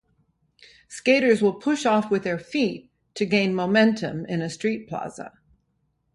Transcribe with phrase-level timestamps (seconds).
[0.87, 5.31] Skaters will push off with their feet to gain momentum in a street plaza.